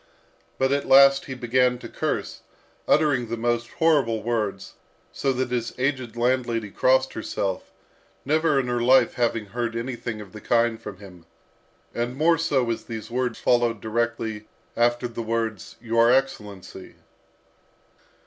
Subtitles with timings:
[0.57, 2.41] but at last he began to curse,
[2.87, 4.73] uttering the most horrible words,
[5.11, 7.71] so that his aged landlady crossed herself,
[8.25, 11.27] never in her life having heard anything of the kind from him,
[11.93, 16.95] and more so as these words followed directly after the words "your excellency."